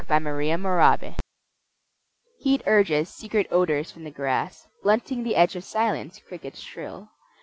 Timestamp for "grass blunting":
4.09-5.21